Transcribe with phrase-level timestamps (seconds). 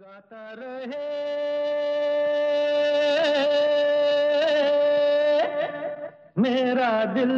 [0.00, 1.06] गाता रहे।
[6.38, 7.30] मेरा दिल।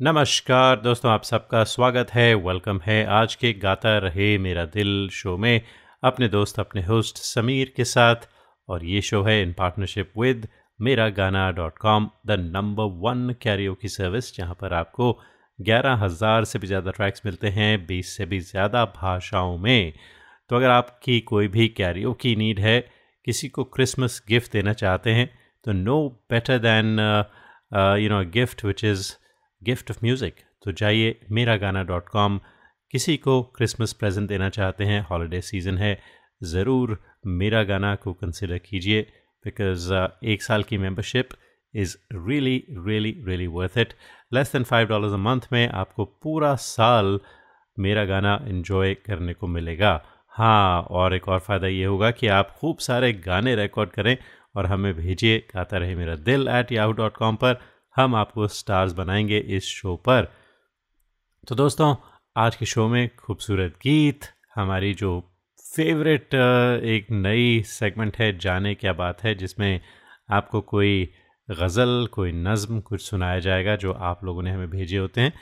[0.00, 5.36] नमस्कार दोस्तों, आप सबका स्वागत है वेलकम है। आज के गाता रहे मेरा दिल शो
[5.36, 5.60] में
[6.04, 8.16] अपने दोस्त, अपने होस्ट समीर के साथ
[8.68, 10.48] और ये शो है इन partnership with
[10.80, 15.18] Mera Gana dot com the number one karaoke की सर्विस जहाँ पर आपको
[15.58, 19.92] ग्यारह हज़ार से भी ज़्यादा ट्रैक्स मिलते हैं बीस से भी ज़्यादा भाषाओं में।
[20.50, 22.80] तो अगर आपकी कोई भी कैरियो की नीड है
[23.26, 25.28] किसी को क्रिसमस गिफ्ट देना चाहते हैं
[25.64, 25.96] तो no
[26.30, 26.98] better than
[28.02, 29.12] you know gift which is
[29.62, 32.40] gift of music तो जाइए मेरा गाना डॉट कॉम
[32.92, 35.98] किसी को क्रिसमस प्रेजेंट देना चाहते हैं हॉलीडे सीज़न है
[36.42, 36.98] ज़रूर
[37.38, 39.02] मेरा गाना को कंसिडर कीजिए
[39.44, 41.28] बिकॉज़ uh, एक साल की membership
[41.74, 43.94] is really really really worth it
[44.34, 47.18] less than five dollars a month में आपको पूरा साल
[47.78, 50.00] मेरा गाना इन्जॉय करने को मिलेगा।
[50.32, 54.16] हाँ और एक और फ़ायदा ये होगा कि आप खूब सारे गाने रिकॉर्ड करें
[54.56, 57.60] और हमें भेजिए, गाता रहे मेरा दिल एट याहू डॉट कॉम पर।
[57.96, 60.32] हम आपको स्टार्स बनाएँगे इस शो पर।
[61.48, 61.94] तो दोस्तों,
[62.36, 64.20] आज के शो में खूबसूरत गीत,
[64.54, 65.20] हमारी जो
[65.76, 66.34] फेवरेट
[66.84, 69.80] एक नई सेगमेंट है, जाने क्या बात है, जिसमें
[70.30, 71.08] आपको कोई
[71.48, 75.32] गज़ल, कोई नज़म, कुछ सुनाया जाएगा जो आप लोगों ने हमें भेजे होते हैं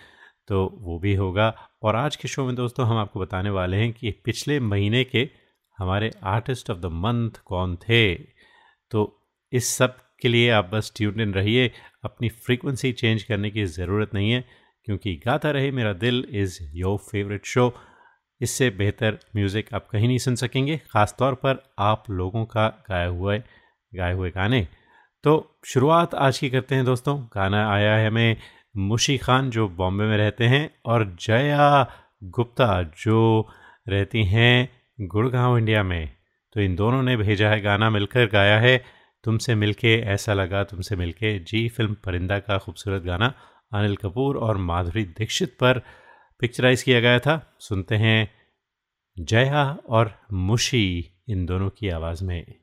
[0.48, 1.48] तो वो भी होगा।
[1.82, 5.28] और आज के शो में दोस्तों हम आपको बताने वाले हैं कि पिछले महीने के
[5.78, 8.14] हमारे आर्टिस्ट ऑफ़ द मंथ कौन थे?
[8.14, 9.20] तो
[9.52, 11.70] इस सब के लिए आप बस ट्यून इन रहिए,
[12.04, 14.44] अपनी फ्रीक्वेंसी चेंज करने की ज़रूरत नहीं है,
[14.86, 17.72] क्योंकि गाता रहे मेरा दिल इज़ योर फेवरेट शो।
[18.40, 23.08] इससे बेहतर म्यूज़िक आप कहीं नहीं सुन सकेंगे ख़ास तौर पर आप लोगों का गाए
[23.08, 23.38] हुए
[23.92, 24.66] गाए हुए गाने।
[25.24, 28.36] तो शुरुआत आज की करते हैं दोस्तों। गाना आया है हमें
[28.76, 31.90] मुशी खान, जो बॉम्बे में रहते हैं, और जया
[32.24, 33.48] गुप्ता, जो
[33.88, 34.68] रहती हैं
[35.00, 36.16] गुड़गांव, इंडिया में।
[36.52, 38.84] तो इन दोनों ने भेजा है गाना, मिलकर गाया है
[39.24, 43.34] तुमसे मिलके, ऐसा लगा तुमसे मिलके। जी, फ़िल्म परिंदा का खूबसूरत गाना,
[43.72, 45.82] अनिल कपूर और माधुरी दीक्षित पर
[46.40, 48.30] पिक्चराइज किया गया था। सुनते हैं
[49.18, 52.61] जया और मुशी इन दोनों की आवाज़ में।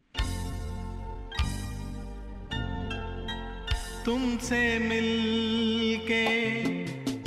[4.05, 6.25] तुमसे मिलके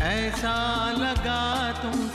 [0.04, 0.56] ऐसा
[0.98, 1.42] लगा
[1.82, 2.11] तुमसे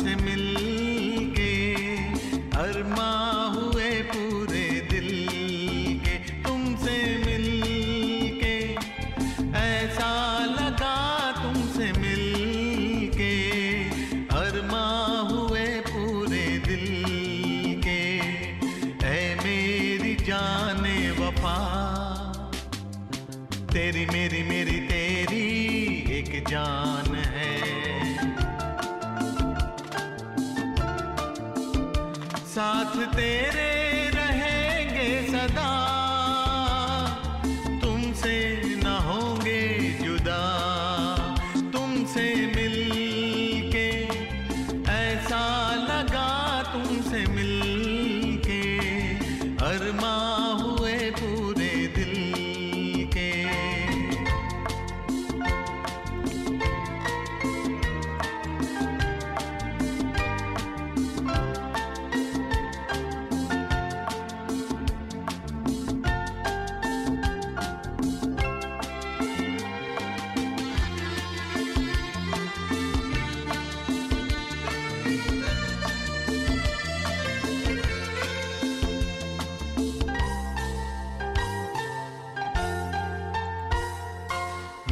[33.18, 33.57] तेरे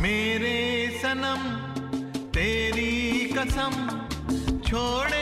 [0.02, 0.58] मेरे
[1.02, 1.44] सनम
[2.36, 2.94] तेरी
[3.36, 3.74] कसम
[4.68, 5.15] छोड़ेंगे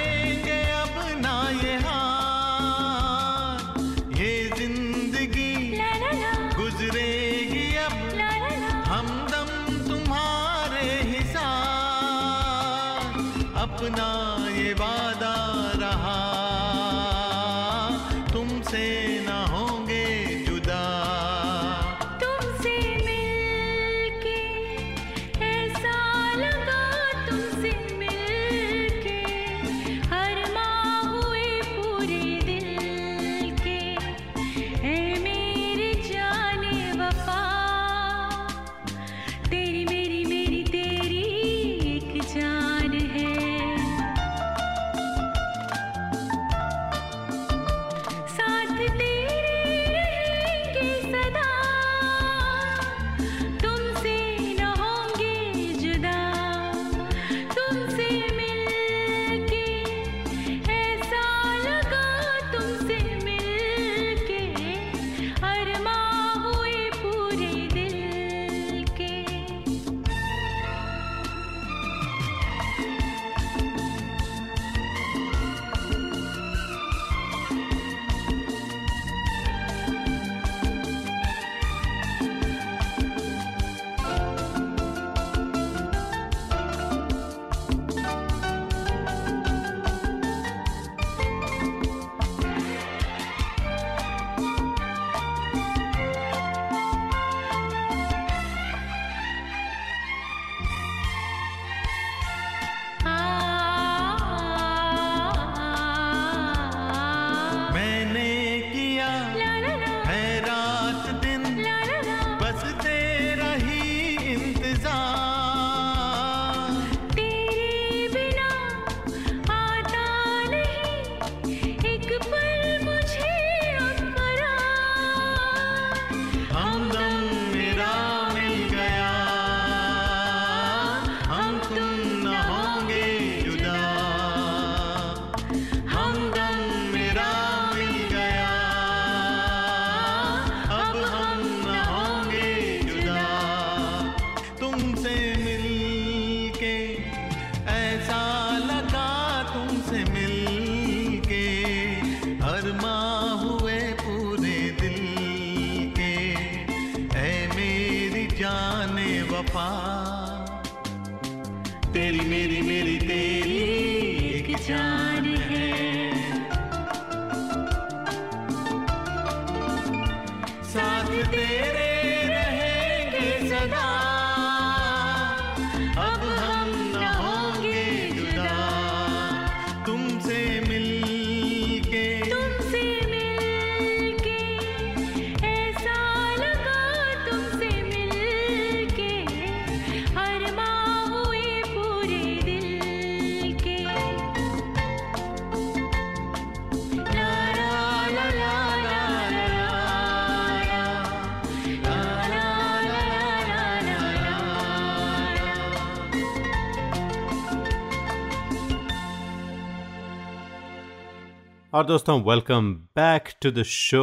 [211.73, 214.01] और दोस्तों welcome back to the show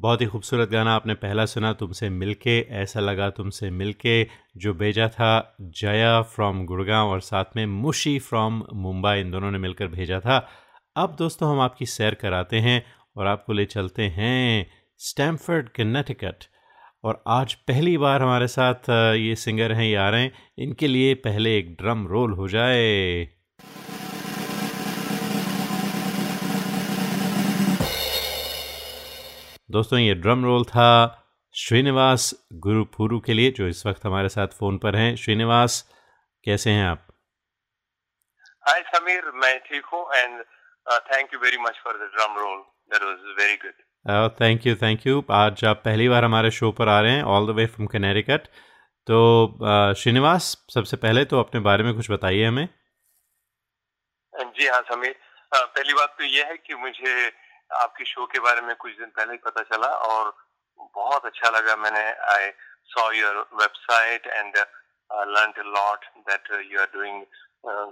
[0.00, 4.24] बहुत ही खूबसूरत गाना आपने पहला सुना, तुमसे मिलके, ऐसा लगा तुमसे मिलके,
[4.56, 9.58] जो भेजा था जया फ्रॉम गुड़गांव और साथ में मुशी फ्रॉम मुंबई, इन दोनों ने
[9.58, 10.38] मिलकर भेजा था।
[10.96, 12.82] अब दोस्तों, हम आपकी सैर कराते हैं
[13.16, 16.44] और आपको ले चलते हैं स्टैम्फर्ड कनेटिकट
[17.04, 21.14] और आज पहली बार हमारे साथ ये सिंगर हैं, ये आ रहे हैं। इनके लिए
[21.14, 23.28] पहले एक ड्रम रोल हो जाए।
[29.70, 30.86] दोस्तों ये ड्रम रोल था
[31.54, 32.22] श्रीनिवास
[32.62, 35.82] गुरुपुरु के लिए जो इस वक्त हमारे साथ फ़ोन पर हैं। श्रीनिवास
[36.46, 37.06] कैसे हैं आप?
[38.64, 40.42] हाय समीर मैं ठीक हूँ and
[41.12, 42.58] thank you very much for the drum roll
[42.92, 46.88] that was very good thank you thank you आज आप पहली बार हमारे शो पर
[46.88, 48.46] आ रहे हैं all the way from Connecticut
[49.06, 49.20] तो
[49.64, 50.44] अ, श्रीनिवास
[50.74, 52.68] सबसे पहले तो अपने बारे में कुछ बताइए हमें।
[54.34, 55.14] जी हाँ समीर
[55.52, 57.14] अ, पहली बात तो ये है कि मुझे
[57.78, 60.34] आपके शो के बारे में कुछ दिन पहले ही पता चला और
[60.96, 62.04] बहुत अच्छा लगा मैंने
[62.34, 62.50] I
[62.94, 64.56] saw your website and
[65.36, 67.24] learn lot that you are doing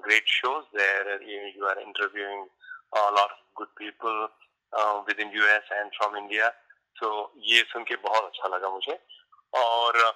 [0.05, 1.19] great shows there
[1.57, 2.47] you are interviewing
[2.91, 4.29] a lot of good people
[4.73, 6.53] uh, within US and from India.
[6.97, 7.11] So
[7.49, 8.99] ये सुन के बहुत अच्छा लगा मुझे।
[9.55, 10.15] और uh,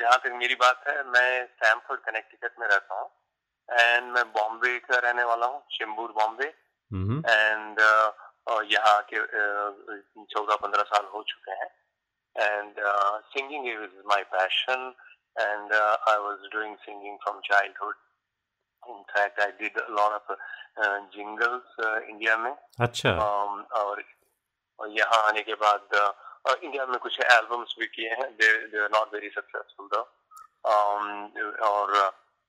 [0.00, 3.10] जहाँ तक मेरी बात है मैं सैमफोर्ड कनेक्टिकट में रहता हूँ
[3.68, 6.46] एंड मैं बॉम्बे का रहने वाला हूँ चेंबूर बॉम्बे
[7.28, 7.80] एंड
[8.46, 9.18] यहाँ के
[10.34, 11.70] चौदह पंद्रह साल हो चुके हैं।
[12.36, 12.74] And
[13.34, 14.94] singing is my passion
[15.36, 17.94] and I was doing singing from childhood
[18.82, 22.54] In fact, I did a lot of uh, jingles uh, India में।
[22.86, 24.02] अच्छा। Um, और
[24.78, 28.82] और यहाँ आने के बाद uh, इंडिया में कुछ एल्बम्स भी किए हैं। They they
[28.82, 30.00] are not very successful though
[31.68, 31.94] और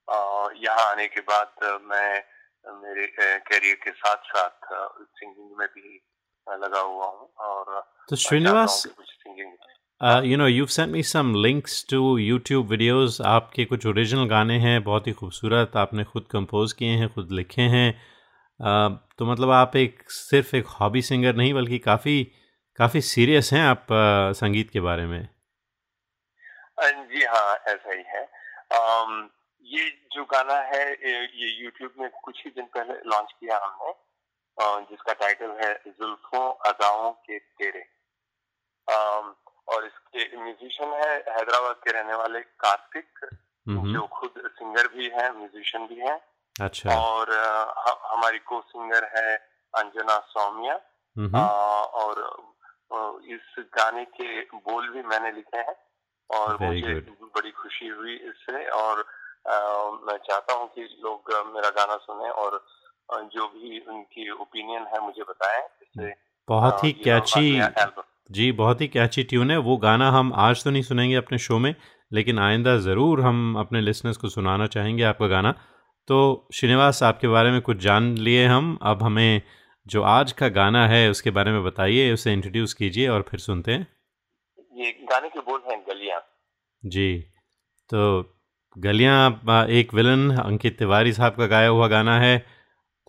[0.08, 2.24] uh, यहाँ आने के बाद uh, मैं
[2.68, 3.08] मेरे
[3.40, 4.68] करियर के साथ साथ
[5.02, 6.06] सिंगिंग में भी
[6.50, 8.84] लगा हुआ हूँ और तो Srinivas
[10.04, 14.84] you know you sent me some links to YouTube videos आपके कुछ ओरिजिनल गाने हैं
[14.84, 17.94] बहुत ही खूबसूरत। आपने खुद कंपोज किए हैं खुद लिखे हैं।
[18.60, 22.24] uh, तो मतलब आप एक सिर्फ़ एक हॉबी सिंगर नहीं बल्कि काफ़ी
[22.76, 25.30] काफ़ी सीरियस हैं आप uh, संगीत के बारे में।
[26.84, 28.30] जी हाँ ऐसा ही है।
[28.74, 29.33] um,
[29.74, 33.94] ये जो गाना है ये यूट्यूब में कुछ ही दिन पहले लॉन्च किया हमने
[34.62, 37.90] जिसका टाइटल है जुल्फों अदाओं के तेरे।
[39.68, 43.30] और इसके म्यूजिशियन है हैदराबाद के रहने वाले कार्तिक
[43.94, 46.22] जो खुद सिंगर भी है म्यूजिशियन भी है।
[46.62, 47.32] अच्छा। और
[47.78, 49.38] ह- हमारी को सिंगर है
[49.78, 50.76] अंजना सौम्या।
[51.84, 52.44] और
[53.28, 55.76] इस गाने के बोल भी मैंने लिखे हैं।
[56.30, 57.32] और Very मुझे good.
[57.36, 62.64] बड़ी खुशी हुई इससे। और मैं चाहता हूँ कि लोग मेरा गाना सुने और
[63.34, 66.14] जो भी उनकी ओपिनियन है मुझे बताएँ इससे
[66.48, 67.62] बहुत ही कैची
[68.30, 71.58] जी बहुत ही कैची ट्यून है। वो गाना हम आज तो नहीं सुनेंगे अपने शो
[71.60, 71.74] में
[72.12, 75.52] लेकिन आइंदा ज़रूर हम अपने लिसनर्स को सुनाना चाहेंगे आपका गाना।
[76.08, 79.42] तो श्रीनिवास आपके बारे में कुछ जान लिए हम। अब हमें
[79.88, 83.72] जो आज का गाना है उसके बारे में बताइए उसे इंट्रोड्यूस कीजिए और फिर सुनते
[83.72, 83.88] हैं।
[84.76, 86.22] ये गाने के बोल हैं गलियाँ।
[86.84, 87.18] जी
[87.90, 88.22] तो
[88.78, 92.38] गलियाँ एक विलन अंकित तिवारी साहब का गाया हुआ गाना है।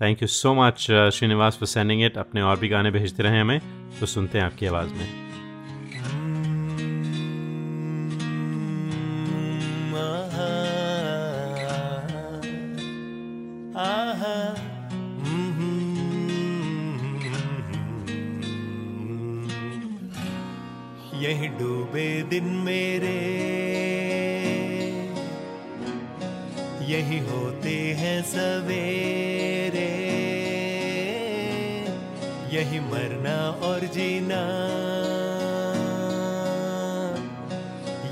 [0.00, 0.80] Thank you so much
[1.14, 3.60] Srinivas for sending it अपने और भी गाने भेजते रहे हमें
[4.00, 5.24] तो सुनते हैं आपकी आवाज़ में।
[21.22, 23.83] यही डूबे दिन मेरे।
[26.94, 29.90] यही होते हैं सवेरे।
[32.56, 34.42] यही मरना और जीना।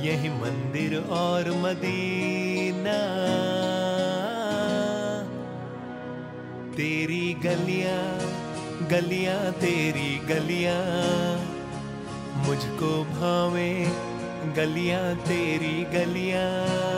[0.02, 2.98] यही मंदिर और मदीना।
[6.76, 8.32] तेरी गलियाँ
[8.90, 10.82] गलियाँ, तेरी गलियाँ।
[12.36, 13.92] मुझको भावे
[14.56, 16.91] गलियाँ, तेरी गलियाँ।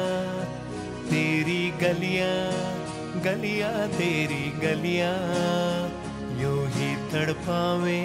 [1.84, 5.16] गलियाँ गलियाँ तेरी गलियाँ
[6.40, 8.00] यूँ ही तड़पावे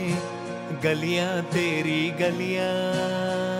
[0.83, 3.58] गलियाँ तेरी गलियाँ।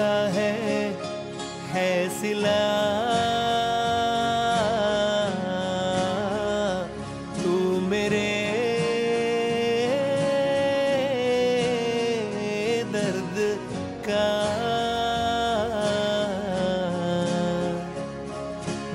[0.00, 0.52] होता है
[1.72, 2.60] है सिला।
[7.36, 8.28] तू मेरे
[12.94, 13.36] दर्द
[14.06, 14.24] का।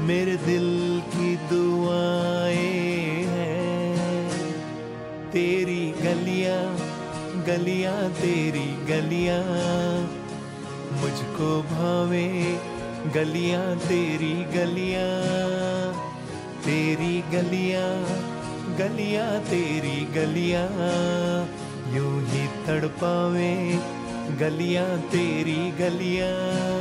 [0.02, 0.68] मेरे दिल
[1.14, 2.58] की दुआएँ
[3.36, 4.52] हैं।
[5.32, 6.64] तेरी गलियाँ
[7.48, 9.15] गलियाँ तेरी गलियाँ।
[11.36, 12.28] मुझको भावे,
[13.14, 15.92] गलियाँ तेरी गलियाँ
[16.64, 17.90] तेरी गलियाँ
[18.78, 20.68] गलियाँ तेरी गलियाँ,
[21.96, 23.52] यूँ ही तड़पावे,
[24.40, 26.75] गलियाँ तेरी गलियाँ।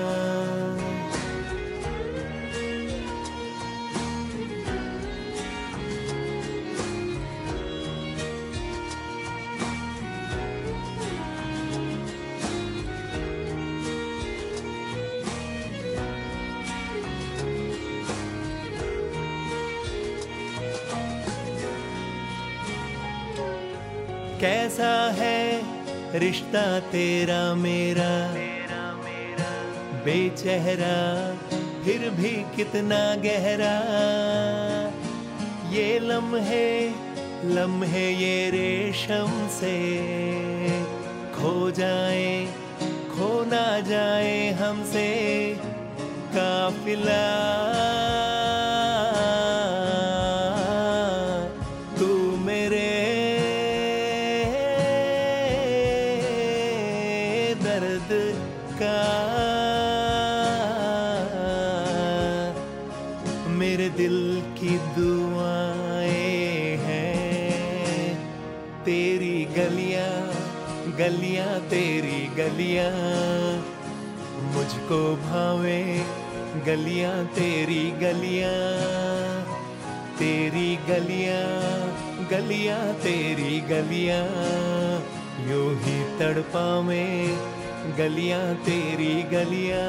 [26.15, 28.11] रिश्ता तेरा मेरा,
[30.05, 30.99] बेचेहरा,
[31.85, 33.75] फिर भी कितना गहरा।
[35.73, 36.91] ये लम्हे
[37.45, 39.75] लम्हे ये रेशम से,
[41.33, 42.47] खो जाए,
[43.11, 45.09] खो ना जाए हमसे,
[46.37, 47.23] काफिला।
[71.71, 72.93] तेरी गलियाँ,
[74.55, 75.83] मुझको भावे
[76.67, 78.53] गलियाँ तेरी गलियाँ
[80.19, 81.43] तेरी गलियाँ
[82.31, 84.25] गलियाँ तेरी गलियाँ,
[85.49, 87.07] यूँ ही तड़पावे
[87.99, 89.83] गलियाँ तेरी गलियाँ।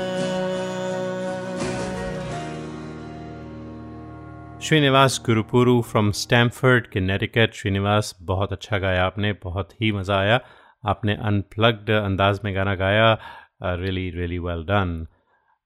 [4.61, 10.39] Srinivas Gurupuru from Stamford Connecticut Srinivas, बहुत अच्छा गाया आपने, बहुत ही मज़ा आया।
[10.85, 13.17] आपने अनप्लग्ड अंदाज में गाना गाया
[13.63, 15.07] रियली रियली वेल डन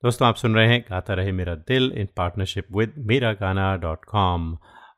[0.04, 4.06] दोस्तों, आप सुन रहे हैं गाता रहे मेरा दिल इन पार्टनरशिप विद मेरा गाना डॉट
[4.06, 4.58] कॉम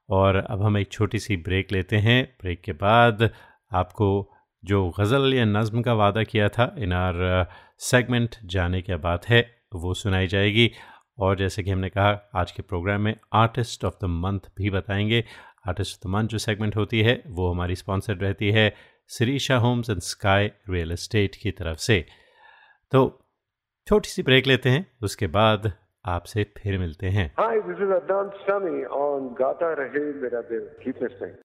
[0.10, 3.30] और अब हम एक छोटी सी ब्रेक लेते हैं। ब्रेक के बाद
[3.74, 4.32] आपको
[4.66, 7.48] जो गज़ल या नज़म का वादा किया था इन आर
[7.80, 10.72] सेगमेंट जाने क्या बात है, वो सुनाई जाएगी।
[11.20, 15.24] और जैसे कि हमने कहा, आज के प्रोग्राम में आर्टिस्ट ऑफ़ द मंथ भी बताएँगे।
[15.68, 18.76] आर्टिस्ट ऑफ़ द मंथ जो सेगमेंट होती है, वो हमारी स्पॉन्सर्ड रहती है।
[19.18, 22.06] Sirisha Homes and Sky Real Estate की तरफ़ से
[22.92, 23.00] तो
[23.88, 25.72] छोटी सी ब्रेक लेते हैं उसके बाद
[26.14, 30.64] आपसे फिर मिलते हैं Hi, this is Adnan Sami on Gata Rahe Mera Dil.
[30.84, 31.36] Keep listening.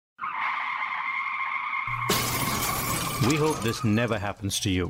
[3.28, 4.88] We hope this never happens to you.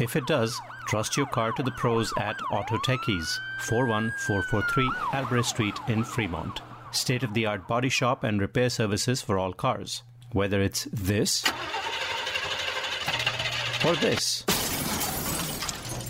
[0.00, 0.58] If it does,
[0.92, 3.36] trust your car to the pros at Auto Techies,
[3.68, 4.90] 41443
[5.20, 6.62] Albrecht Street in Fremont.
[7.02, 10.02] State of the art body shop and repair services for all cars.
[10.32, 11.44] Whether it's this
[13.84, 14.44] or this.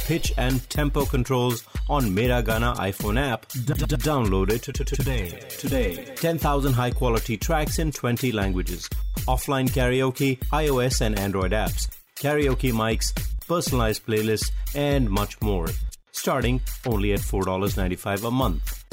[0.06, 3.48] pitch and tempo controls on Miragana iPhone app.
[3.50, 5.40] Download it today.
[5.50, 6.13] Today.
[6.16, 8.88] 10,000 high quality tracks in 20 languages
[9.31, 13.13] offline karaoke, iOS and Android apps, karaoke mics,
[13.47, 15.67] personalized playlists, and much more.
[16.11, 18.83] Starting only at $4.95 a month.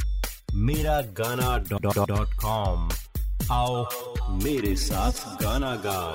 [0.52, 2.88] MiraGana.com.
[3.48, 3.86] Aao
[4.42, 6.14] mere saath gana gao.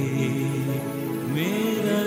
[1.33, 1.99] मेरा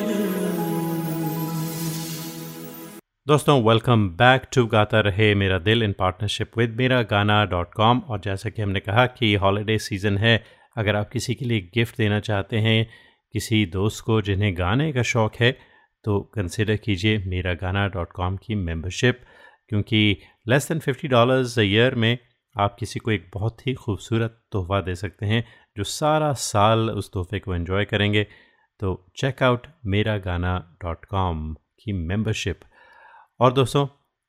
[3.27, 7.99] दोस्तों welcome back to गाता रहे मेरा दिल in partnership with मेरा गाना dot com
[7.99, 10.45] और जैसा कि हमने कहा कि हॉलीडे सीज़न है,
[10.77, 12.91] अगर आप किसी के लिए गिफ्ट देना चाहते हैं,
[13.33, 15.59] किसी दोस्त को जिन्हें गाने का शौक़ है
[16.05, 19.21] तो कंसिडर कीजिए मेरा गाना डॉट कॉम की मेम्बरशिप
[19.69, 20.17] क्योंकि
[20.49, 22.19] less than fifty dollars year में
[22.59, 25.45] आप किसी को एक बहुत ही खूबसूरत तोहफ़ा दे सकते हैं
[25.77, 28.27] जो सारा साल उस तोहफे को एंजॉय करेंगे
[28.81, 32.61] तो चेकआउट मेरा गाना डॉट कॉम की मेम्बरशिप
[33.41, 33.87] और दोस्तों,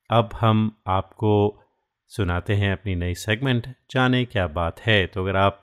[0.09, 1.33] अब हम आपको
[2.11, 5.61] सुनाते हैं अपनी नई सेगमेंट जाने क्या बात है। तो अगर आप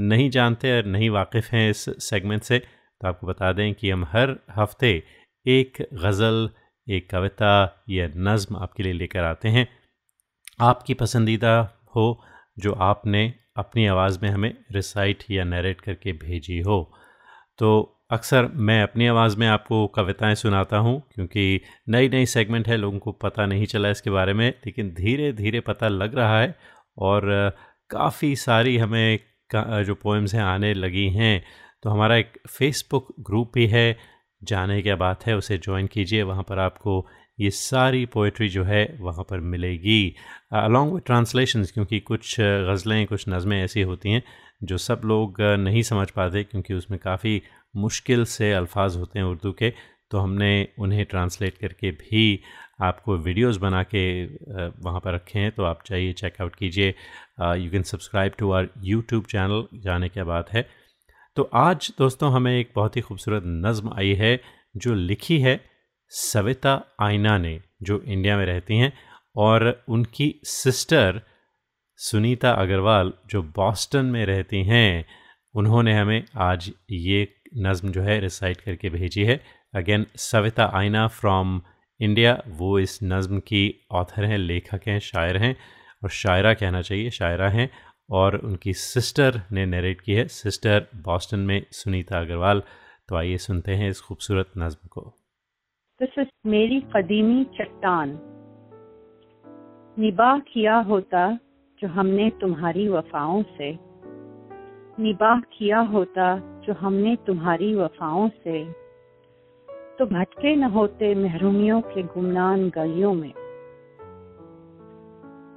[0.00, 4.04] नहीं जानते और नहीं वाकिफ़ हैं इस सेगमेंट से तो आपको बता दें कि हम
[4.04, 4.90] हर हफ़्ते
[5.46, 6.48] एक गज़ल,
[6.86, 9.66] एक कविता या नज़म आपके लिए लेकर आते हैं।
[10.60, 11.56] आपकी पसंदीदा
[11.96, 12.22] हो,
[12.58, 13.22] जो आपने
[13.56, 16.80] अपनी आवाज़ में हमें रिसाइट या नरेट करके भेजी हो।
[17.58, 22.76] तो अक्सर मैं अपनी आवाज़ में आपको कविताएँ सुनाता हूँ, क्योंकि नई नई सेगमेंट है,
[22.76, 26.54] लोगों को पता नहीं चला इसके बारे में, लेकिन धीरे धीरे पता लग रहा है
[26.98, 27.56] और
[27.90, 29.18] काफ़ी सारी हमें
[29.50, 31.42] जो पोएम्स हैं, आने लगी हैं।
[31.82, 33.96] तो हमारा एक फेसबुक ग्रुप भी है,
[34.42, 37.06] जाने क्या बात है, उसे ज्वाइन कीजिए, वहाँ पर आपको
[37.38, 40.14] ये सारी पोइट्री जो है वहाँ पर मिलेगी।
[40.54, 44.22] अलॉन्ग विथ ट्रांसलेशंस क्योंकि कुछ गज़लें, कुछ नज़में ऐसी होती हैं
[44.62, 47.40] जो सब लोग नहीं समझ पाते क्योंकि उसमें काफ़ी
[47.76, 49.72] मुश्किल से अल्फाज होते हैं उर्दू के
[50.10, 52.40] तो हमने उन्हें ट्रांसलेट करके भी
[52.82, 57.82] आपको वीडियोस बना के वहाँ पर रखे हैं। तो आप चाहिए चेकआउट कीजिए। You can
[57.82, 60.66] subscribe to our YouTube channel जाने क्या बात है।
[61.36, 64.38] तो आज दोस्तों हमें एक बहुत ही खूबसूरत नज़म आई है
[64.76, 65.60] जो लिखी है।
[66.14, 68.92] सविता आयना ने, जो इंडिया में रहती हैं,
[69.36, 71.22] और उनकी सिस्टर
[71.96, 75.04] सुनीता अग्रवाल, जो बॉस्टन में रहती हैं,
[75.54, 79.44] उन्होंने हमें आज ये नज़म जो है रिसाइट करके भेजी है।
[79.74, 81.62] अगेन, सविता आयना फ्रॉम
[82.00, 85.56] इंडिया, वो इस नज़म की ऑथर हैं, लेखक हैं, शायर हैं,
[86.02, 87.70] और शायरा कहना चाहिए, शायरा हैं,
[88.10, 92.62] और उनकी सिस्टर ने नरेट की है, सिस्टर बॉस्टन में सुनीता अग्रवाल।
[93.08, 95.18] तो आइए सुनते हैं इस खूबसूरत नज़म को।
[96.02, 98.08] दिस इज़ मेरी कदीमी चट्टान
[99.96, 101.20] निबाह किया होता
[101.80, 103.70] जो हमने तुम्हारी वफाओं से
[104.98, 106.26] निबाह किया होता
[106.66, 108.64] जो हमने तुम्हारी वफाओं से
[109.98, 113.32] तो भटके न होते महरूमियों के गुमनान गलियों में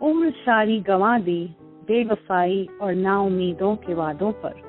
[0.01, 1.41] उम्र सारी गंवा दी
[1.87, 4.64] बेवफाई और नाउमीदों के वादों पर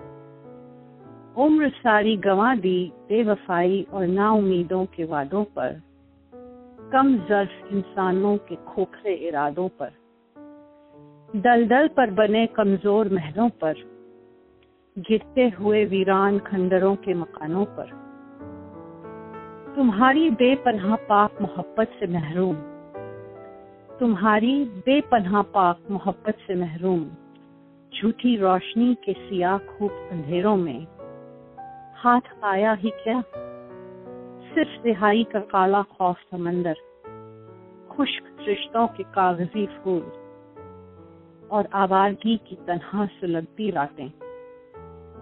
[1.38, 5.83] उम्र सारी गंवा दी, बेवफाई और नाउमीदों के वादों पर।
[6.92, 9.92] कम जर्फ इंसानों के खोखले इरादों पर।
[11.37, 13.75] दलदल पर बने कमज़ोर महलों पर।
[14.99, 18.07] गिरते हुए वीरान खंडरों के मकानों पर।
[19.77, 22.55] तुम्हारी बेपनाह पाक मोहब्बत से महरूम।
[23.99, 27.07] तुम्हारी बेपनाह पाक मोहब्बत से महरूम।
[27.99, 30.87] झूठी रोशनी के सिया खूब अंधेरों में।
[31.97, 33.21] हाथ आया ही क्या?
[34.55, 36.75] सिर्फ़ रिहाई का काला खौफ समंदर
[37.91, 40.03] खुश्क रिश्तों के कागज़ी फूल
[41.51, 44.07] और आबादगी की तनहा सुलगती रातें।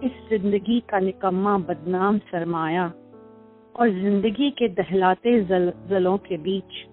[0.03, 2.85] इस ज़िंदगी का निकम्मा बदनाम सरमाया
[3.75, 6.85] और ज़िंदगी के दहलाते जल, जलों के बीच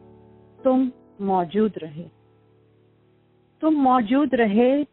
[0.65, 0.91] तुम
[1.21, 2.09] मौजूद रहे।
[3.63, 4.85] तुम मौजूद रहे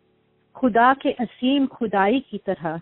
[0.56, 2.82] खुदा के असीम खुदाई की तरह।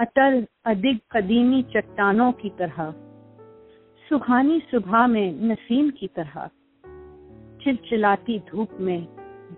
[0.00, 2.94] अटल अधिक कदीमी चट्टानों की तरह,
[4.08, 6.46] सुहानी सुबह में नसीम की तरह,
[7.64, 9.04] चिलचिलाती धूप में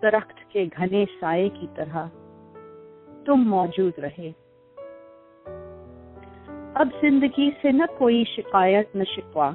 [0.02, 2.08] दरख्त के घने साए की तरह
[3.26, 4.30] तुम मौजूद रहे।
[6.76, 9.48] अब ज़िंदगी से न कोई शिकायत न शिकवा।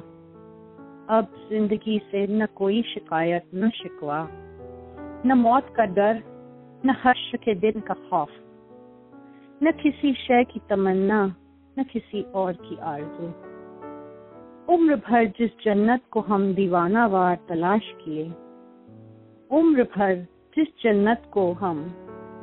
[1.18, 4.28] अब ज़िंदगी से न कोई शिकायत न शिकवा।
[5.26, 6.22] न मौत का डर,
[6.86, 8.28] न हर्ष के दिन का खौफ।
[9.62, 11.34] न किसी शय की तमन्ना,
[11.78, 13.26] न किसी और की आरज़ू।
[14.74, 18.24] उम्र भर जिस जन्नत को हम दीवाना वार तलाश किए,
[19.50, 20.14] उम्र भर
[20.56, 21.84] जिस जन्नत को हम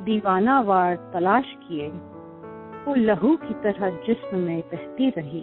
[0.04, 1.88] दीवाना वार तलाश किए,
[2.84, 5.42] वो लहू की तरह जिस्म में बहती रही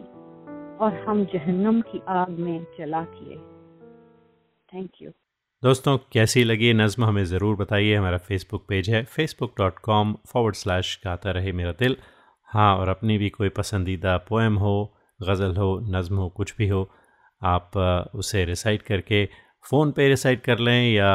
[0.77, 3.37] और हम जहन्नुम की आग में जला किए।
[4.73, 5.11] थैंक यू
[5.63, 10.55] दोस्तों, कैसी लगी नज़म हमें ज़रूर बताइए। हमारा फेसबुक पेज है Facebook dot com forward
[10.55, 11.95] slash Gaata Rahe Mera दिल।
[12.49, 14.73] हाँ और अपनी भी कोई पसंदीदा पोएम हो,
[15.19, 16.81] गज़ल हो, नज़म हो, कुछ भी हो,
[17.41, 17.77] आप
[18.15, 19.25] उसे रिसाइट करके
[19.65, 21.13] फ़ोन पे रिसाइट कर लें या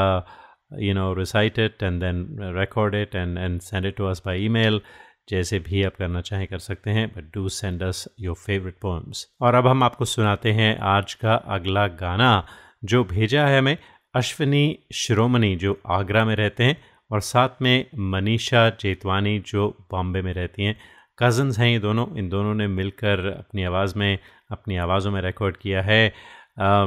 [0.81, 2.27] you know recite it and then
[2.59, 4.81] record it and and send it to us by email
[5.29, 9.27] जैसे भी आप करना चाहें कर सकते हैं but do send us your favourite poems
[9.41, 12.45] और अब हम आपको सुनाते हैं आज का अगला गाना,
[12.85, 13.77] जो भेजा है हमें
[14.15, 20.33] अश्विनी शिरोमणि जो आगरा में रहते हैं और साथ में मनीषा जेतवानी जो बॉम्बे में
[20.35, 20.81] रहती हैं।
[21.19, 24.19] कज़न्स हैं ये दोनों। इन दोनों ने मिलकर अपनी आवाज़ में
[24.51, 26.15] अपनी आवाज़ों में रिकॉर्ड किया है।
[26.61, 26.87] आ,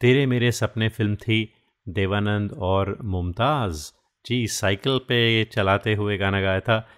[0.00, 1.52] तेरे मेरे सपने फ़िल्म थी
[1.88, 3.92] देवानंद और मुमताज़।
[4.26, 6.88] जी साइकिल पे चलाते हुए गाना गाया था।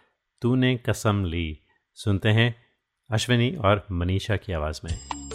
[0.43, 1.59] तूने कसम ली।
[1.95, 2.57] सुनते हैं
[3.11, 5.26] अश्विनी और मनीषा की आवाज़ में।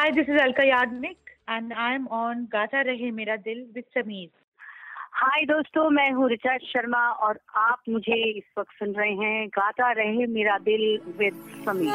[0.00, 4.30] Hi, this is Alka Yagnik and I'm on Gata Rahe Mera Dil with Sameer.
[5.12, 9.90] हाय दोस्तों मैं हूँ ऋचा शर्मा और आप मुझे इस वक्त सुन रहे हैं Gaata
[9.98, 10.84] Rahe Mera Dil
[11.18, 11.34] with
[11.66, 11.92] Sameer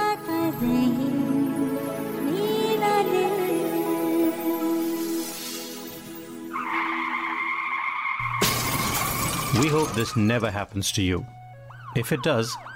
[9.64, 11.26] We hope this never happens to you.
[11.96, 12.56] If it does,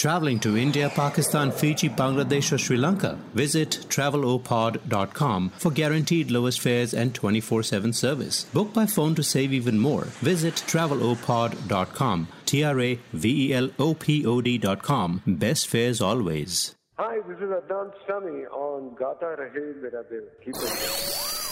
[0.00, 3.18] Traveling to India, Pakistan, Fiji, Bangladesh, or Sri Lanka?
[3.34, 8.44] Visit travelopod.com for guaranteed lowest fares and 24 7 service.
[8.44, 10.04] Book by phone to save even more.
[10.30, 12.28] Visit travelopod.com.
[12.46, 15.20] T R A V E L O P O D.com.
[15.26, 16.74] Best fares always.
[16.98, 20.24] Hi, this is Adnan Sami on Gata Rahe Mera Dil.
[20.42, 21.49] Keep it.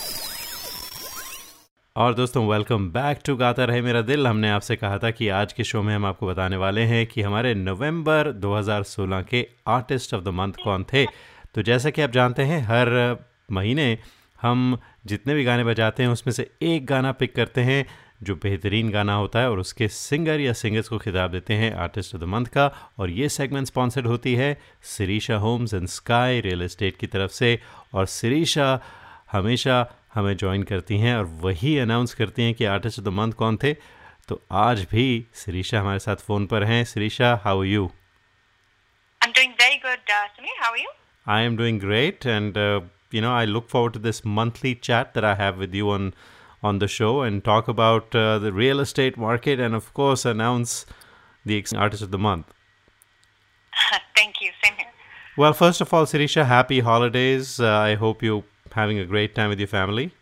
[1.99, 5.53] और दोस्तों welcome back to गाता रहे मेरा दिल। हमने आपसे कहा था कि आज
[5.53, 10.25] के शो में हम आपको बताने वाले हैं कि हमारे नवंबर 2016 के आर्टिस्ट ऑफ़
[10.25, 11.07] द मंथ कौन थे।
[11.55, 13.19] तो जैसा कि आप जानते हैं, हर
[13.53, 13.99] महीने
[14.43, 17.87] हम जितने भी गाने बजाते हैं, उसमें से एक गाना पिक करते हैं,
[18.23, 22.15] जो बेहतरीन गाना होता है और उसके सिंगर या सिंगर्स को खिताब देते हैं आर्टिस्ट
[22.15, 26.63] ऑफ़ द मंथ का। और ये सेगमेंट स्पॉन्सर्ड होती है Sirisha Homes and Sky Real
[26.63, 27.61] Estate की तरफ़ से।
[27.95, 28.81] और सिरीशा
[29.33, 33.34] हमेशा हमें ज्वाइन करती हैं और वही अनाउंस करती हैं कि आर्टिस्ट ऑफ द मंथ
[33.42, 33.74] कौन थे
[34.30, 35.06] तो आज भी
[35.44, 37.90] सिरीशा हमारे साथ फ़ोन पर हैं Sirisha how you
[39.22, 40.56] I'm doing very good, uh, Samir.
[40.62, 40.90] How are you?
[41.26, 42.82] I am doing great, and uh,
[43.18, 46.10] you know I look forward to this monthly chat that I have with you on
[46.72, 50.76] on the show and talk about uh, the real estate market and of course announce
[51.52, 52.52] the ex- artist of the month.
[54.20, 54.52] Thank you.
[54.64, 54.92] Same here.
[55.38, 57.60] Well, first of all, Sirisha, happy holidays.
[57.60, 60.13] Uh, I hope you're having a great time with your family.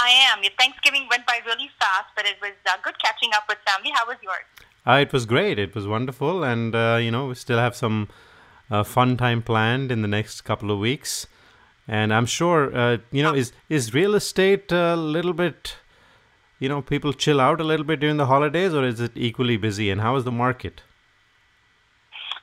[0.00, 0.42] I am.
[0.42, 3.90] Your Thanksgiving went by really fast, but it was uh, good catching up with family.
[3.94, 4.44] How was yours?
[4.86, 5.58] Uh, it was great.
[5.58, 8.08] It was wonderful, and uh, you know we still have some
[8.70, 11.26] uh, fun time planned in the next couple of weeks.
[11.86, 15.76] And I'm sure uh, you know is is real estate a little bit,
[16.58, 19.56] you know, people chill out a little bit during the holidays, or is it equally
[19.56, 19.90] busy?
[19.90, 20.82] And how is the market?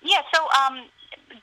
[0.02, 0.88] Yeah, so um,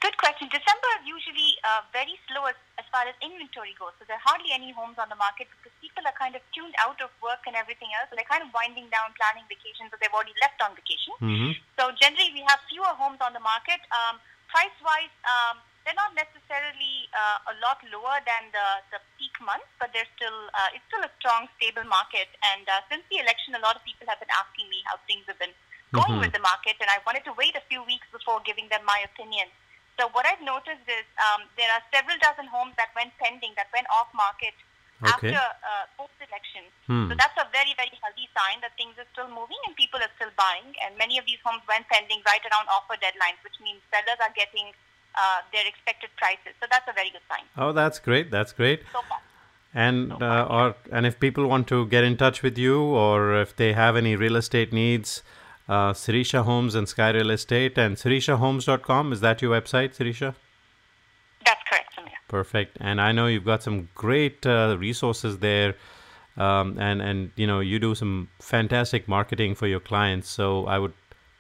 [0.01, 0.49] good question.
[0.49, 2.47] December is usually uh, very slow
[2.93, 3.97] far as inventory goes.
[3.99, 6.77] So there are hardly any homes on the market because people are kind of tuned
[6.85, 8.13] out of work and everything else.
[8.13, 11.17] So they're kind of winding down, planning vacations, or they've already left on vacation.
[11.25, 11.53] Mm-hmm.
[11.81, 13.81] So generally, we have fewer homes on the market.
[13.91, 14.21] Um,
[14.53, 19.91] price-wise, um, they're not necessarily uh, a lot lower than the, the peak months, but
[19.91, 22.31] they're still uh, it's still a strong, stable market.
[22.55, 25.27] And uh, since the election, a lot of people have been asking me how things
[25.27, 25.57] have been
[25.91, 26.25] going Mhm.
[26.25, 29.01] with the market, and I wanted to wait a few weeks before giving them my
[29.05, 29.51] opinion.
[30.01, 33.69] So what I've noticed is um, there are several dozen homes that went pending, that
[33.73, 34.57] went off market
[35.03, 35.35] Okay.
[35.35, 36.63] after uh, post-election.
[36.87, 37.11] Hmm.
[37.11, 40.13] So that's a very, very healthy sign that things are still moving and people are
[40.15, 40.79] still buying.
[40.79, 44.31] And many of these homes went pending right around offer deadlines, which means sellers are
[44.39, 44.71] getting
[45.19, 46.55] uh, their expected prices.
[46.63, 47.43] So that's a very good sign.
[47.59, 48.31] Oh, that's great.
[48.31, 48.87] That's great.
[48.93, 49.19] So far.
[49.75, 53.57] And uh, or and if people want to get in touch with you, or if
[53.57, 55.23] they have any real estate needs,
[55.70, 60.36] uh, Sirisha Homes and Sky Real Estate and SirishaHomes.com is that your website, Sirisha?
[61.46, 62.12] That's correct, Samir.
[62.28, 62.78] Perfect.
[62.80, 65.76] And I know you've got some great uh, resources there,
[66.38, 70.30] um, and and you know you do some fantastic marketing for your clients.
[70.30, 70.94] So I would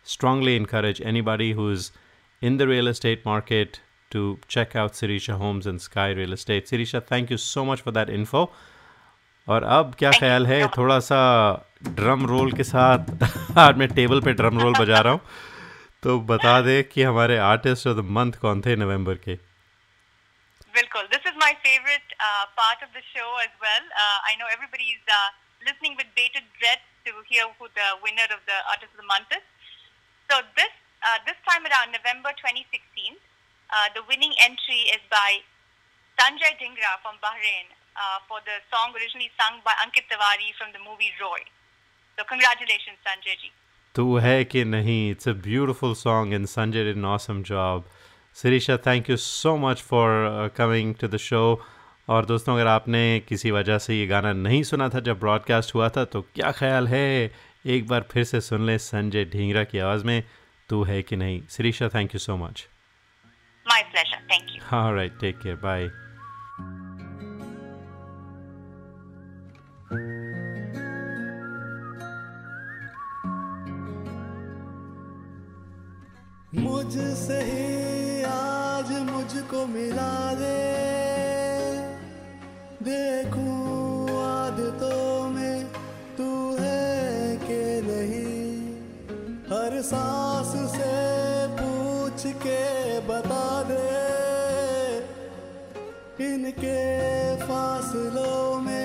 [0.03, 1.91] strongly encourage anybody who's
[2.41, 6.67] in the real estate market to check out Sirisha Homes and Sky Real Estate.
[6.67, 8.49] Sirisha, thank you so much for that info.
[9.47, 11.19] और अब क्या ख्याल है थोड़ा सा
[11.84, 13.08] drum roll के साथ,
[13.58, 15.20] आज मैं टेबल पे ड्रम रोल बजा रहा हूँ।
[16.02, 19.34] तो बता दे कि हमारे आर्टिस्ट ऑफ़ द मंथ कौन थे नवंबर के?
[20.74, 22.14] बिल्कुल this is my favourite
[22.58, 25.12] part of the show as well I know everybody is
[25.62, 29.36] listening with bated breath to hear who the winner of the artist of the month
[29.36, 29.46] is
[30.28, 30.82] so this
[31.26, 33.16] this time around November 2016
[33.94, 35.38] the winning entry is by
[36.18, 37.74] Sanjay Dhingra from Bahrain
[38.28, 41.44] for the song originally sung by Ankit Tiwari from the movie Roy
[42.18, 43.50] So congratulations, Sanjay ji.
[43.94, 47.88] तू है कि नहीं it's a beautiful song and Sanjay did an awesome job
[48.36, 51.42] Sirisha thank you so much for coming to the show
[52.08, 55.88] और दोस्तों अगर आपने किसी वजह से ये गाना नहीं सुना था जब ब्रॉडकास्ट हुआ
[55.88, 57.30] था तो क्या ख्याल है
[57.66, 60.22] एक बार फिर से सुन ले संजय ढींगरा की आवाज़ में
[60.68, 62.68] तू है कि नहीं Sirisha thank you so much
[63.66, 64.22] My pleasure.
[64.28, 64.62] Thank you.
[64.72, 66.01] All right, take care.
[76.54, 80.58] मुझसे ही आज मुझको मिला दे।
[82.84, 83.56] देखूँ
[84.22, 85.64] आदतों में
[86.18, 86.28] तू
[86.60, 88.74] है के नहीं।
[89.52, 90.92] हर सांस से
[91.60, 93.88] पूछ के बता दे।
[96.34, 96.80] इनके
[97.36, 98.81] फासलों में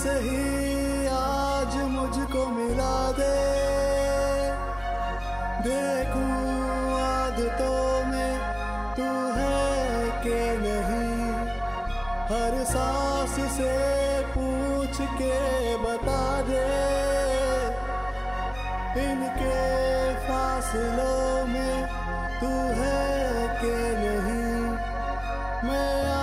[0.00, 3.32] मुझसे ही आज मुझको मिला दे।
[5.66, 6.36] देखूँ
[6.98, 8.32] आदतों में
[8.96, 11.12] तू है के नहीं।
[12.30, 13.74] हर सांस से
[14.32, 15.36] पूछ के
[15.84, 16.64] बता दे।
[19.04, 19.60] इनके
[20.24, 21.76] फासलों में
[22.40, 24.60] तू है के नहीं।
[25.68, 26.20] मैं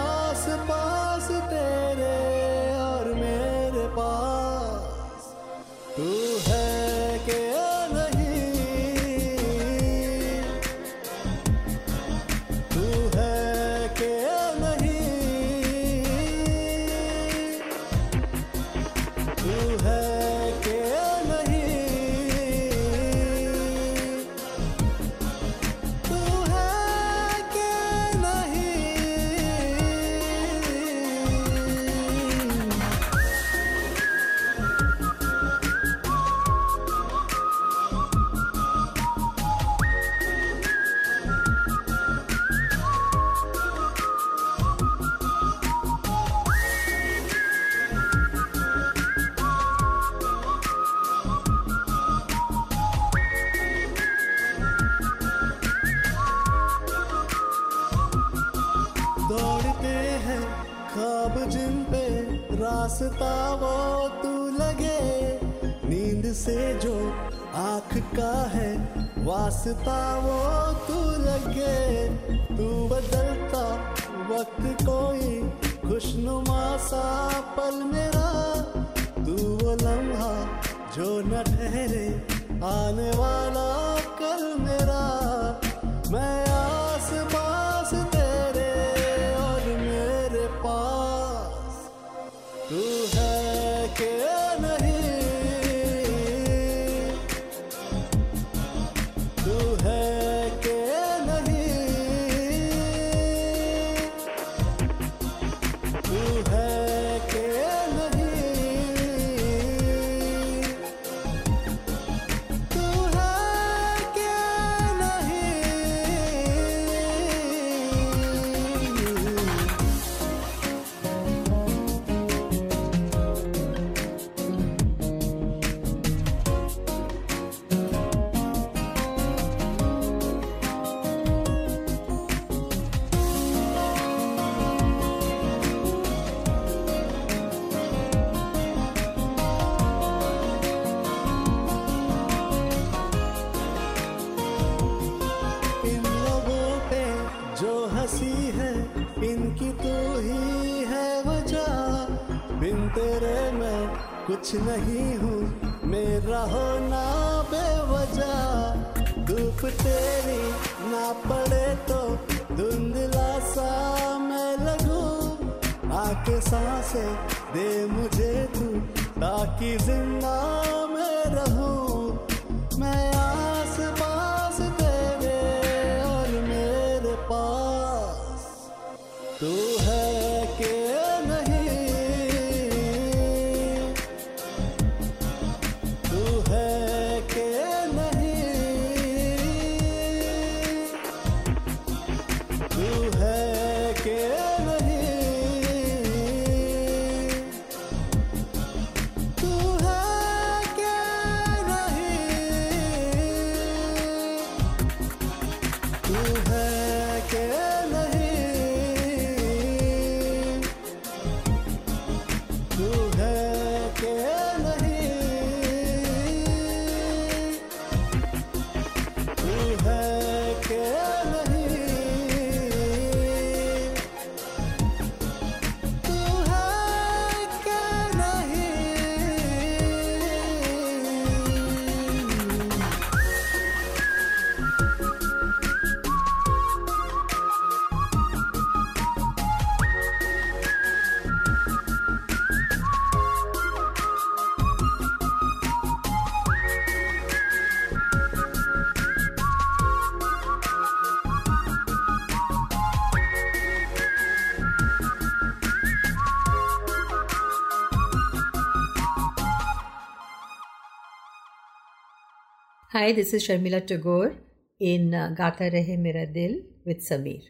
[262.98, 264.36] Hi, this is Sharmila Tagore
[264.80, 267.44] in uh, Gata Rahe Mera Dil with Sameer.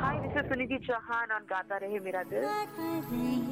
[0.00, 3.51] Hi, this is Suniti Chauhan on Gata Rahe Mera Dil.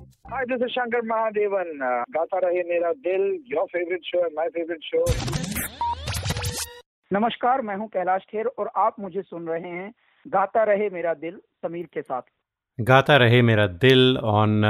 [0.00, 1.70] Hi, this is Shankar Mahadevan.
[1.78, 5.04] Uh, Gaata Rahe Mera Dil your favourite show my favorite show.
[7.10, 9.90] नमस्कार मैं हूँ कैलाश खेर और आप मुझे सुन रहे हैं
[10.26, 12.22] गाता रहे मेरा दिल समीर के साथ
[12.78, 14.62] गाता रहे मेरा दिल ऑन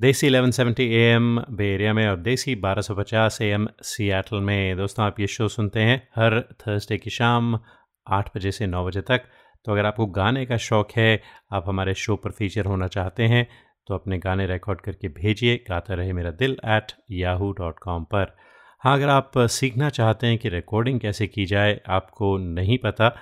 [0.00, 5.26] देसी 1170 एम बे एरिया में और देसी 1250 एम सियाटल में दोस्तों आप ये
[5.36, 7.58] शो सुनते हैं हर थर्सडे की शाम
[8.06, 9.28] आठ बजे से नौ बजे तक
[9.64, 11.10] तो अगर आपको गाने का शौक़ है
[11.52, 13.46] आप हमारे शो पर फीचर होना चाहते हैं
[13.86, 18.34] तो अपने गाने रिकॉर्ड करके भेजिए, गाता रहे मेरा दिल एट याहू डॉट कॉम पर।
[18.82, 23.14] हाँ अगर आप सीखना चाहते हैं कि रिकॉर्डिंग कैसे की जाए, आपको नहीं पता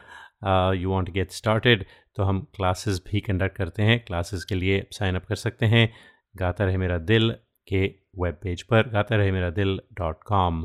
[0.75, 1.85] यू वॉन्ट गेट स्टार्टेड
[2.17, 5.89] तो हम क्लासेस भी कंडक्ट करते हैं। क्लासेस के लिए साइन अप कर सकते हैं।
[6.35, 7.31] गाता रहे मेरा दिल
[7.69, 7.85] के
[8.19, 10.65] वेब पेज पर, Gaata Rahe Mera Dil dot com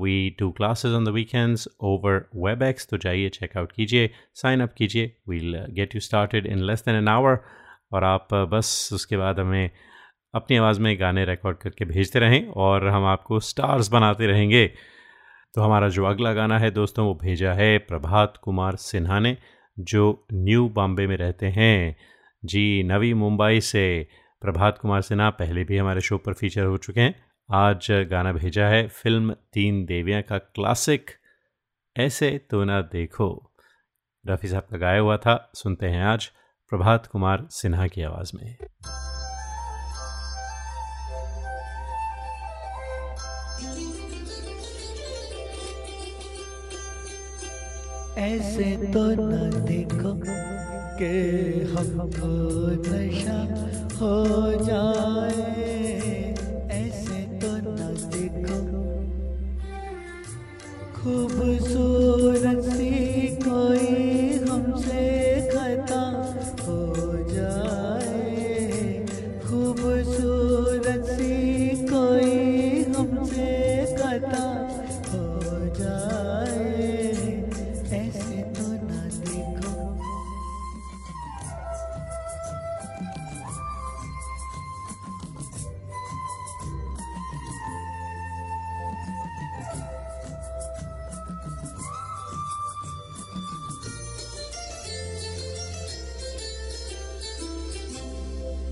[0.00, 2.24] we do classes on the weekends over
[2.62, 6.96] WebEx तो जाइए चेकआउट कीजिए साइन अप कीजिए we'll get you started in less than
[6.96, 7.38] an hour
[7.92, 9.70] और आप बस उसके बाद हमें
[10.34, 14.66] अपनी आवाज़ में गाने रिकॉर्ड करके भेजते रहें और हम आपको स्टार्स बनाते रहेंगे।
[15.54, 19.36] तो हमारा जो अगला गाना है दोस्तों, वो भेजा है प्रभात कुमार सिन्हा ने,
[19.78, 21.96] जो न्यू बॉम्बे में रहते हैं।
[22.44, 24.06] जी, नवी मुंबई से
[24.40, 27.14] प्रभात कुमार सिन्हा पहले भी हमारे शो पर फीचर हो चुके हैं।
[27.52, 31.10] आज गाना भेजा है फ़िल्म तीन देवियाँ का क्लासिक
[31.96, 33.52] ऐसे तो ना देखो।
[34.28, 36.30] रफ़ी साहब का गाया हुआ था, सुनते हैं आज।
[36.70, 38.56] प्रभात कुमार सिन्हा की आवाज़ में।
[48.18, 50.12] ऐसे तो न देखो
[50.98, 51.10] कि
[51.72, 52.30] हमको
[52.86, 53.40] नशा
[53.96, 54.14] हो
[54.64, 55.64] जाए।
[56.70, 57.78] ऐसे तो न
[58.14, 58.58] देखो,
[60.94, 62.69] खूबसूरत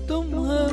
[0.09, 0.68] तुम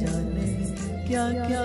[0.00, 0.46] जाने
[1.08, 1.64] क्या क्या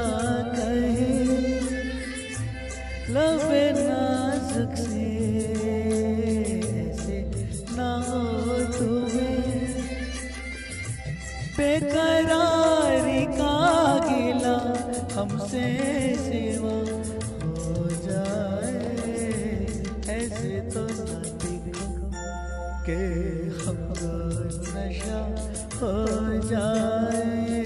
[26.39, 27.63] जाए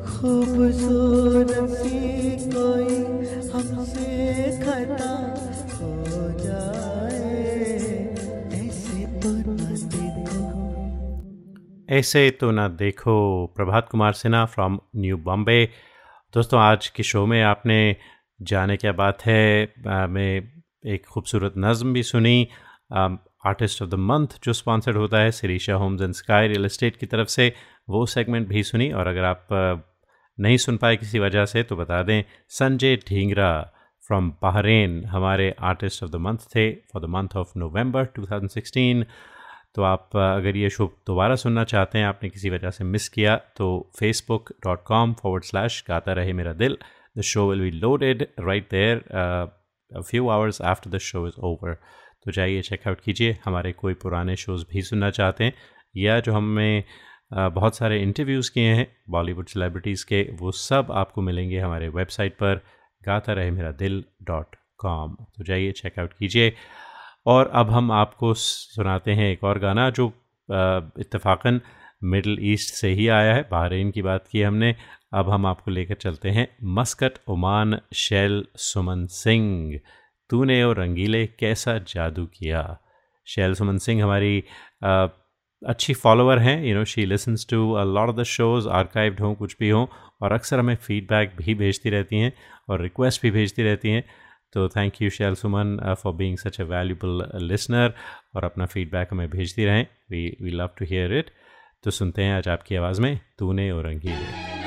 [0.00, 1.48] खूबसूरत
[2.54, 2.94] कोई
[3.50, 4.06] हमसे
[4.58, 5.12] खता
[5.74, 5.92] हो
[6.40, 7.44] जाए
[8.52, 10.48] ऐसे तो ना देखो
[11.90, 15.68] ऐसे तो ना देखो प्रभात कुमार सिन्हा फ्रॉम न्यू बॉम्बे
[16.34, 17.96] दोस्तों, आज के शो में आपने
[18.42, 19.72] जाने क्या बात है?
[19.86, 22.48] में एक खूबसूरत नज़म भी सुनी।
[23.46, 27.06] आर्टिस्ट ऑफ़ द मंथ जो स्पॉन्सर्ड होता है Sirisha Homes and Sky Real Estate की
[27.06, 27.52] तरफ़ से,
[27.88, 29.48] वो सेगमेंट भी सुनी और अगर आप
[30.38, 33.50] नहीं सुन पाए किसी वजह से तो बता दें, संजय ढींगरा
[34.06, 39.04] फ्रॉम बहरेन हमारे आर्टिस्ट ऑफ़ द मंथ थे for the month of November 2016
[39.74, 43.36] तो आप अगर ये शो दोबारा सुनना चाहते हैं, आपने किसी वजह से मिस किया
[43.56, 43.68] तो
[43.98, 46.76] Facebook dot com forward slash Gaata Rahe Mera Dil.
[47.18, 49.02] The show will be loaded right there
[49.92, 51.76] few hours after the show is over
[52.26, 55.52] तो जाइए चेकआउट कीजिए। हमारे कोई पुराने शोज़ भी सुनना चाहते हैं
[55.96, 56.84] या जो हमने
[57.32, 62.34] uh, बहुत सारे इंटरव्यूज़ किए हैं बॉलीवुड सेलिब्रिटीज़ के वो सब आपको मिलेंगे हमारे वेबसाइट
[62.34, 62.60] पर
[63.02, 66.52] गाता रहे मेरा दिल डॉट कॉम तो जाइए चेकआउट कीजिए।
[67.26, 70.06] और अब हम आपको सुनाते हैं एक और गाना जो
[71.00, 71.60] इत्तेफाकन
[72.04, 74.74] मिडल ईस्ट से ही आया है बहरीन की बात की हमने।
[75.14, 76.46] अब हम आपको लेकर चलते हैं
[76.76, 79.78] मस्कट ओमान शैल सुमन सिंह।
[80.30, 82.78] तूने और रंगीले कैसा जादू किया?
[83.26, 84.44] शैल सुमन सिंह हमारी
[84.84, 85.06] आ,
[85.62, 89.34] अच्छी फॉलोअर हैं you know she listens to a lot of the shows archived हों
[89.34, 89.86] कुछ भी हों
[90.22, 92.32] और अक्सर हमें फीडबैक भी भेजती रहती हैं
[92.68, 94.04] और रिक्वेस्ट भी भेजती रहती हैं।
[94.52, 97.94] तो thank you Shail Suman for being such a valuable listener
[98.34, 101.30] और अपना फीडबैक हमें भेजती रहें। We we love to hear it
[101.84, 104.57] तो सुनते हैं आज आपकी आवाज़ में तूने और रंगीले।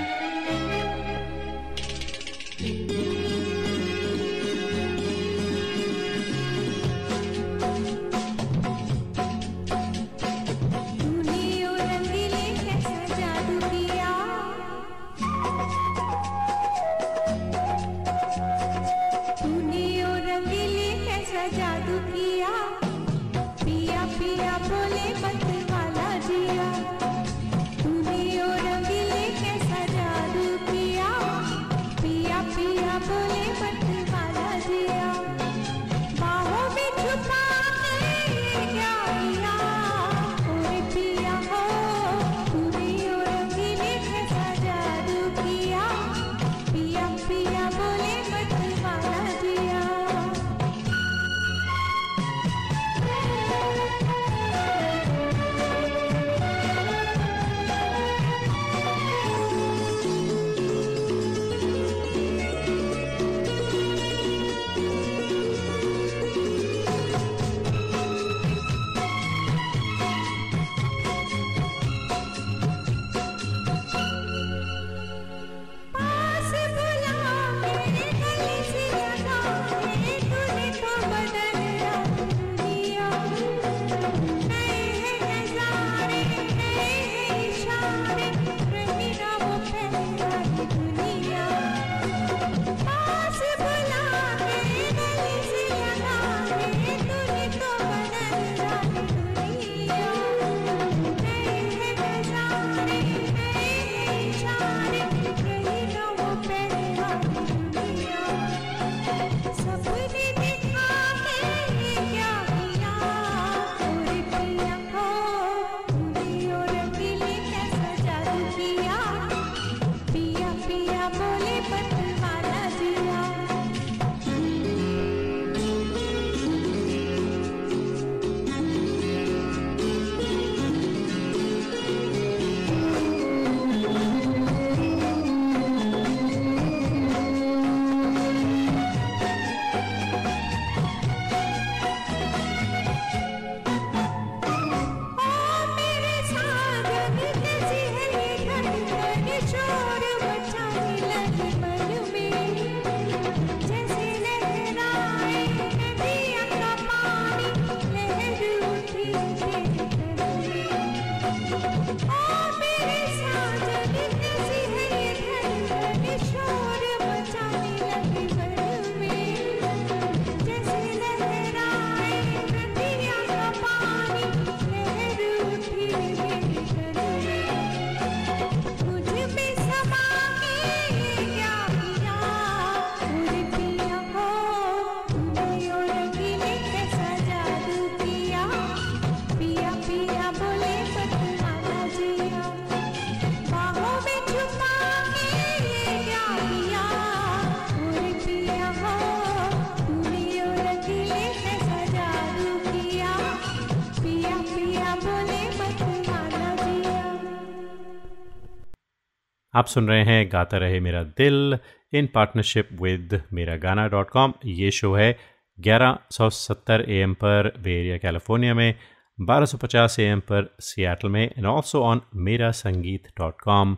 [209.53, 211.57] आप सुन रहे हैं गाता रहे मेरा दिल
[211.93, 215.17] इन पार्टनरशिप विद मेरा गाना डॉट कॉम ये शो है
[215.57, 218.75] 1170 एम पर बे एरिया कैलिफ़ोर्निया में
[219.17, 223.75] 1250 एम पर सियाटल में एंड ऑल्सो ऑन मेरा संगीत डॉट कॉम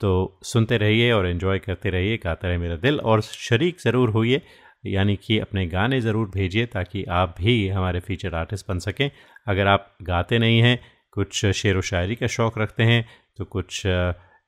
[0.00, 4.42] तो सुनते रहिए और इन्जॉय करते रहिए गाता रहे मेरा दिल, और शरीक ज़रूर होइए,
[4.86, 9.10] यानी कि अपने गाने ज़रूर भेजिए ताकि आप भी हमारे फीचर आर्टिस्ट बन सकें।
[9.46, 10.78] अगर आप गाते नहीं हैं,
[11.12, 13.04] कुछ शेर व शायरी का शौक़ रखते हैं
[13.38, 13.82] तो कुछ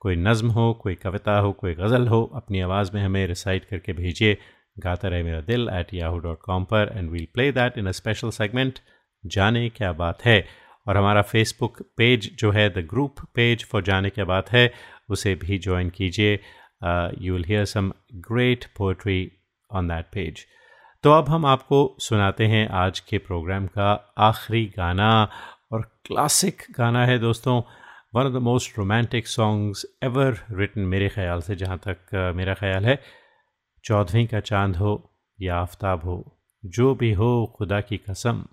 [0.01, 3.93] कोई नज़म हो, कोई कविता हो, कोई गज़ल हो, अपनी आवाज़ में हमें रिसाइट करके
[3.93, 4.37] भेजिए।
[4.77, 7.91] गाता रहे मेरा दिल एट याहू डॉट कॉम पर and will play that in a
[7.91, 8.79] special segment
[9.23, 10.45] जाने क्या बात है।
[10.87, 14.71] और हमारा फेसबुक पेज जो है द ग्रुप पेज फॉर जाने क्या बात है,
[15.09, 16.33] उसे भी ज्वाइन कीजिए।
[17.21, 17.91] You will hear some
[18.27, 19.31] great poetry
[19.69, 20.45] on that page
[21.03, 25.11] तो अब हम आपको सुनाते हैं आज के प्रोग्राम का आखिरी गाना।
[25.71, 27.61] और क्लासिक गाना है दोस्तों।
[28.13, 32.85] One of the most romantic songs ever written मेरे ख्याल से, जहाँ तक मेरा ख्याल
[32.85, 32.97] है
[33.83, 34.91] चौधरी का चाँद हो
[35.39, 38.43] या आफ्ताब हो, जो भी हो, खुदा की कसम,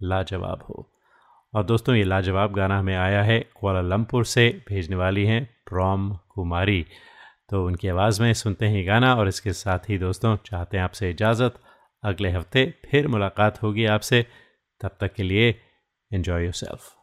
[0.00, 0.86] लाजवाब हो।
[1.54, 6.84] और दोस्तों, ये लाजवाब गाना हमें आया है कोलालमपुर से, भेजने वाली हैं प्रॉम कुमारी
[7.50, 11.10] तो उनकी आवाज़ में सुनते हैं गाना और इसके साथ ही, दोस्तों, चाहते हैं आपसे
[11.10, 11.58] इजाज़त।
[12.02, 14.24] अगले हफ़्ते फिर मुलाकात होगी आपसे।
[14.80, 15.54] तब तक के लिए
[16.10, 16.96] इन्जॉय योर सेल्फ.